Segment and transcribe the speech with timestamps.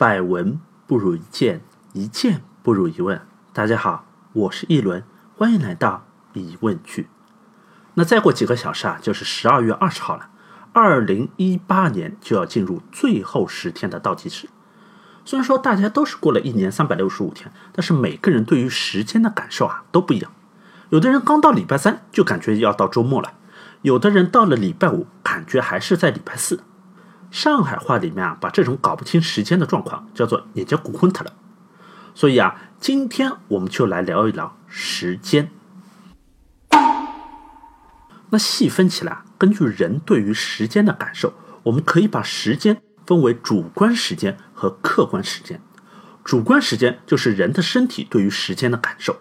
[0.00, 1.60] 百闻不如一见，
[1.92, 3.20] 一见不如一问。
[3.52, 5.04] 大家好，我是一轮，
[5.36, 7.10] 欢迎来到疑问句。
[7.92, 10.30] 那再过几个小时啊，就是十二月二十号了。
[10.72, 14.48] 二零一八年就要进入最后十天的倒计时。
[15.26, 20.32] 虽然说大家都是过了一年三百六十五天，但是每个人对于时间的感受啊都不一样。
[20.88, 23.34] 有的人刚到礼拜三就感觉要到周末了，
[23.82, 26.60] 有的人到了礼拜五感觉还是在礼拜四。
[27.30, 31.32] 上海话里面啊，把这种搞不清时间的状况叫做“眼睛古昏特了”。
[32.14, 35.50] 所以啊，今天我们就来聊一聊时间。
[38.30, 45.60] 那细分起来，根据人对于时间的感受，我们可以把时间分为主观时间和客观时间。
[46.24, 49.16] 主观时间就是人的身体对于时间的感受。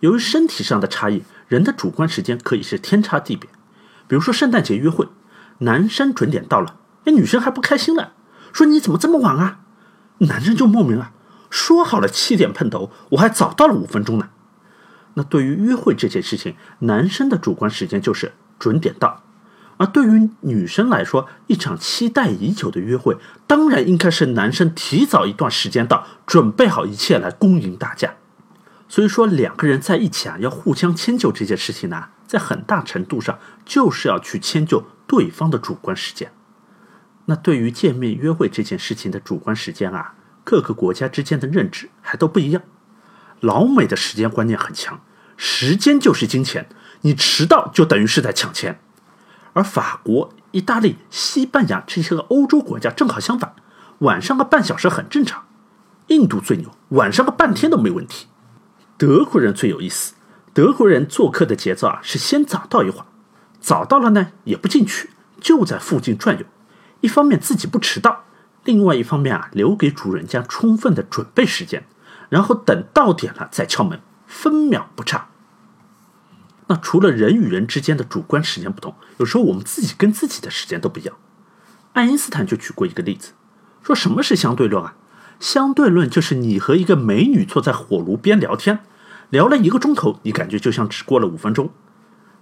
[0.00, 3.48] 由于身体上的差异，人的主观时间可以是天差地别。
[4.06, 5.08] 比如说圣诞节约会，
[5.58, 6.76] 男生准点到了。
[7.06, 8.12] 那女生还不开心了，
[8.52, 9.60] 说你怎么这么晚啊？
[10.18, 11.12] 男生就莫名了，
[11.48, 14.28] 说好了七点碰头，我还早到了五分钟呢。
[15.14, 19.22] 那对于约会这件事情，男生的主观时间就是准点到，
[19.76, 28.14] 而对于女生来说，一场期待已久的约会，当然应该是男生提早一段时间到，准备好一切来恭迎大家。
[28.88, 36.30] 所以说，两个人在一起啊，要互相迁就这件事情呢，在很大程度上就是要去迁就对方的主观时间。
[37.26, 42.62] 那对于见面约会这件事情的主观时间啊，各个国家之间的认知还都不一样。
[43.40, 45.00] 老美的时间观念很强，
[45.36, 46.68] 时间就是金钱，
[47.02, 48.80] 你迟到就等于是在抢钱。
[49.52, 53.54] 而法国、意大利、西班牙这些个欧洲国家正好相反，
[53.98, 55.46] 晚上个半小时很正常。
[56.08, 58.28] 印度最牛，晚上个半天都没问题。
[58.96, 60.14] 德国人最有意思，
[60.54, 63.06] 德国人做客的节奏啊是先早到一会儿，
[63.60, 65.10] 早到了呢也不进去，
[65.40, 66.46] 就在附近转悠。
[67.06, 68.24] 一方面自己不迟到，
[68.64, 71.86] 另外一方面啊，留给主人家充分的准备时间，
[72.28, 75.28] 然后等到点了再敲门，分秒不差。
[76.66, 81.14] 那除了人与人之间的主观时间不同，有时候我们自己跟自己的时间都不一样。
[81.92, 83.34] 爱因斯坦就举过一个例子，
[83.84, 84.96] 说什么是相对论啊？
[85.38, 88.80] 相对论就是你和一个美女坐在火炉边聊天，
[89.30, 91.70] 聊了一个钟头，你感觉就像只过了五分钟。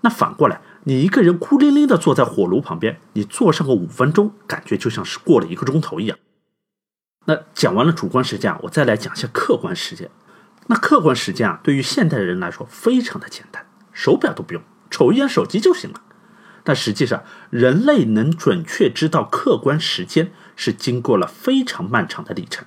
[0.00, 0.60] 那反过来。
[0.88, 6.16] 你一个人孤零零的坐在火炉旁边，你坐上个五分钟，感觉就像是过了一个钟头一样。
[7.26, 10.10] 那讲完了主观时间，我再来讲一下客观时间。
[10.68, 16.00] 那客观时间啊，对于现代人来说非常的简单，手表都不用，瞅一眼手机就行了。
[16.64, 22.64] 但实际上，人类能准确知道客观时间，是经过了非常漫长的历程。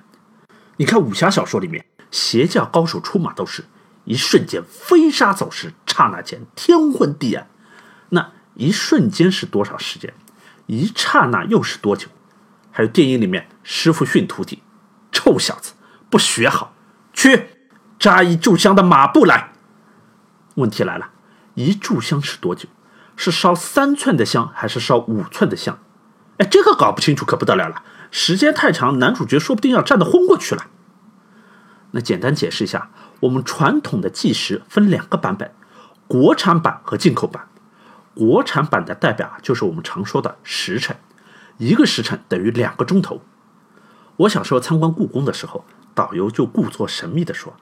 [0.76, 3.64] 你看武侠小说里面，邪教高手出马都是
[4.04, 7.48] 一瞬间飞沙走石，刹那间天昏地暗。
[8.14, 10.12] 那一瞬间是多少时间？
[10.66, 12.08] 一刹那又是多久？
[12.70, 14.62] 还有电影里面师傅训徒弟
[15.10, 15.72] ：“臭小子，
[16.10, 16.74] 不学好，
[17.12, 17.48] 去
[17.98, 19.52] 扎一炷香的马步来。”
[20.56, 21.10] 问题来了，
[21.54, 22.68] 一炷香是多久？
[23.16, 25.78] 是烧三寸的香还是烧五寸的香？
[26.36, 27.82] 哎，这个搞不清楚可不得了了。
[28.10, 30.66] 时间太长，男主角说不定要站得昏过去了。
[31.92, 32.90] 那简单解释一下，
[33.20, 35.54] 我们传统的计时分两个版本：
[36.06, 37.48] 国产版和进口版。
[38.14, 40.98] 国产版的代表就是我们常说的时辰，
[41.56, 43.22] 一个时辰等于两个钟头。
[44.16, 45.64] 我小时候参观故宫的时候，
[45.94, 47.56] 导游就故作神秘地说：“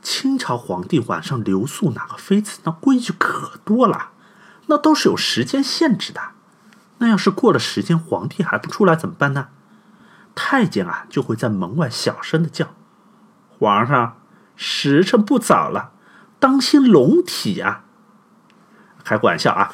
[0.00, 4.12] 清朝皇帝晚上留宿哪个妃子，那规矩可多了，
[4.66, 6.20] 那都是有时间限制的。
[6.98, 9.48] 那要是过了时间，皇帝还不出来怎么办呢？
[10.34, 12.68] 太监啊就会在门外小声的叫
[13.58, 14.16] ：‘皇上，
[14.56, 15.92] 时辰不早了，
[16.38, 17.84] 当心龙体呀。’”
[19.04, 19.72] 开个玩笑啊，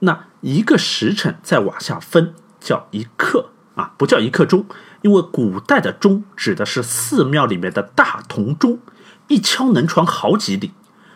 [0.00, 4.66] 那一个时辰再往下分叫一刻啊，不叫一刻钟，
[5.02, 8.78] 因为古代的钟指的是寺庙里面的大铜钟，
[9.28, 10.72] 一敲能传好几里，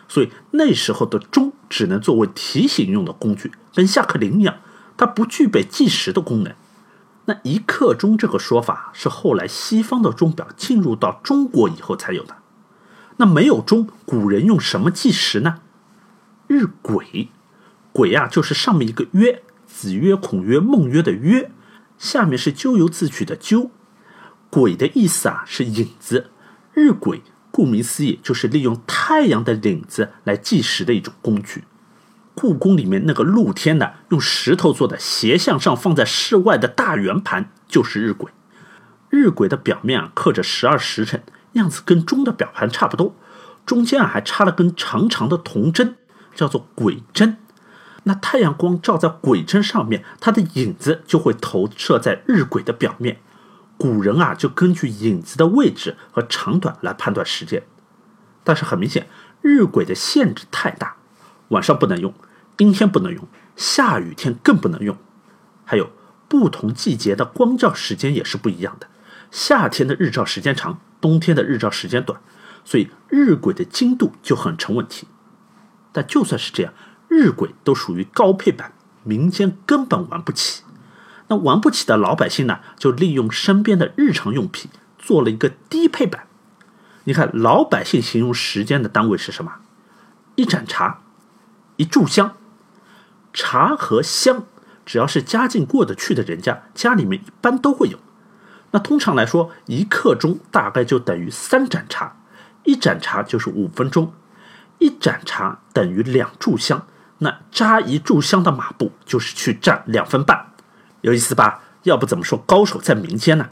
[0.07, 4.55] 所以那时候的钟只能作为提醒用的工具，跟下课铃一样，
[4.95, 6.53] 它不具备计时的功能。
[7.25, 12.35] 那一刻钟这个说法是后来西方的钟表进入到中国以后才有的。
[13.15, 15.59] 那没有钟，古人用什么计时呢？
[16.47, 17.29] 日晷。
[17.93, 21.51] 鬼呀，就是上面一个曰，子曰、孔曰、孟曰的曰，
[21.97, 23.69] 下面是咎由自取的咎。
[24.49, 26.31] 鬼的意思啊是影子，
[26.73, 31.65] 日晷顾名思义就是利用太阳的影子来计时的一种工具。
[32.33, 38.29] 故宫里面那个露天的用石头做的斜向上放在室外的大圆盘就是日晷。
[39.11, 41.23] 日晷的表面啊刻着十二时辰，
[41.53, 43.15] 样子跟钟的表盘差不多，
[43.67, 45.95] 中间啊还插了根长长的铜针，
[46.33, 47.37] 叫做晷针。
[48.03, 53.19] 那太阳光照在鬼针上面，它的影子就会投射在日晷的表面。
[53.77, 57.63] 古人啊就根据影子的位置和长短来判断时间。
[58.43, 59.07] 但是很明显，
[59.41, 60.97] 日晷的限制太大，
[61.49, 62.13] 晚上不能用，
[62.57, 64.97] 阴天不能用，下雨天更不能用。
[65.65, 65.89] 还有
[66.27, 68.87] 不同季节的光照时间也是不一样的，
[69.31, 72.19] 夏天的日照时间长，冬天的日照时间短，
[72.65, 75.07] 所以日晷的精度就很成问题。
[75.91, 76.73] 但就算是这样，
[77.13, 78.73] 日晷都属于高配版，
[79.03, 80.63] 民间根本玩不起。
[81.27, 86.25] 那玩不起的老百姓呢，就利用身边的日常用品做了一个低配版。
[87.03, 89.53] 你看，老百姓形容时间的单位是什么？
[90.35, 91.01] 一盏茶，
[91.77, 92.35] 一炷香。
[93.31, 94.45] 茶和香，
[94.85, 97.99] 只要是家境过得去的人家，家里面一般都会有。
[98.71, 102.17] 那通常来说，一刻钟大概就等于三盏茶，
[102.63, 104.13] 一盏茶就是五分钟，
[104.79, 106.87] 一盏茶等于两炷香。
[107.23, 110.53] 那扎一炷香的马步就是去站两分半，
[111.01, 111.61] 有意思吧？
[111.81, 113.49] 要不怎么说高手在民间呢？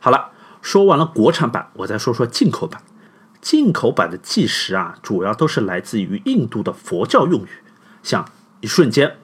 [0.00, 0.30] 好了。
[0.62, 2.80] 说完了国产版，我再说说进口版。
[3.40, 7.48] 进口版的计时啊，主要都是来自于印度的佛教用语，
[8.00, 8.24] 像
[8.60, 9.18] 一瞬间、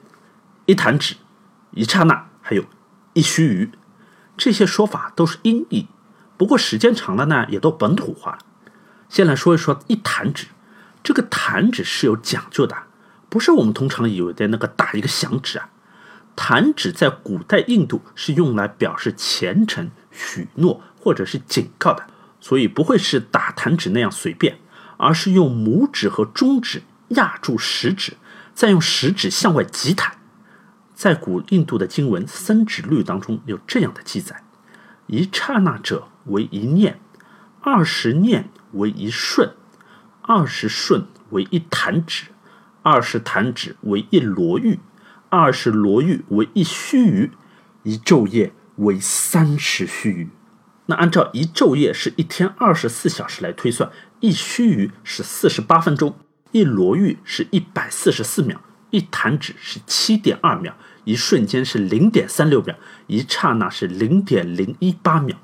[0.65, 1.15] 一弹指、
[1.71, 2.65] 一刹那，还有
[3.13, 3.71] 一须臾，
[4.35, 5.87] 这些说法都是音译。
[6.35, 8.39] 不过时间长了呢，也都本土化了。
[9.07, 10.47] 先来说一说一弹指，
[11.01, 12.75] 这个弹指是有讲究的，
[13.29, 15.69] 不是我们通常以为的那个打一个响指啊。
[16.35, 20.81] 弹指在古代印度是用来表示虔诚、许诺。
[21.01, 22.07] 或者是警告的，
[22.41, 24.59] 所以不会是打弹指那样随便，
[24.97, 28.17] 而是用拇指和中指压住食指，
[28.53, 30.17] 再用食指向外急弹。
[30.93, 34.43] 在古印度的经文《僧指律》当中有这样的记载：
[35.07, 36.99] 一刹那者为一念，
[37.61, 39.53] 二十念为一瞬，
[40.23, 42.25] 二十瞬为一弹指，
[42.81, 44.79] 二十弹指为一罗玉，
[45.29, 47.29] 二十罗玉为一须臾，
[47.83, 50.27] 一昼夜为三十须臾。
[50.85, 53.91] 那按照一昼夜是一天二十四小时来推算，
[54.21, 56.15] 一须臾是四十八分钟，
[56.51, 58.57] 一罗玉是一百四十四秒，
[58.89, 60.73] 一弹指是七点二秒，
[61.03, 62.75] 一瞬间是零点三六秒，
[63.07, 65.37] 一刹那是零点零一八秒。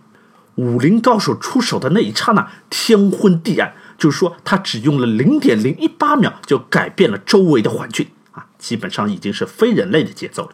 [0.56, 10.52] 武林高手出手的那一刹那，天昏地暗，就是说他只用了零点零一八秒就改变了周围的环境啊，基本上已经是非人类的节奏了。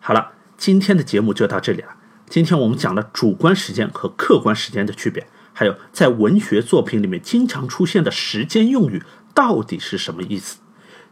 [0.00, 1.96] 好了，今天的节目就到这里了。
[2.28, 9.02] 今天我们讲了主观时间和客观时间的区别，还有在文学作品里面经常出现的时间用语
[9.34, 10.58] 到底是什么意思？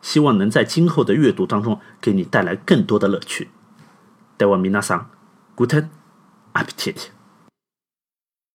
[0.00, 3.50] 希望能在今后的阅读当中给你带来更多的乐趣。
[4.36, 5.10] 待我米娜桑
[5.54, 5.88] ，Guten
[6.54, 7.21] Appetit。